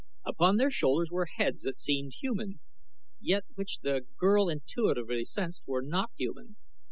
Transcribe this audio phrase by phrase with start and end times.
[0.25, 2.59] Upon their shoulders were heads that seemed human,
[3.19, 6.55] yet which the girl intuitively sensed were not human.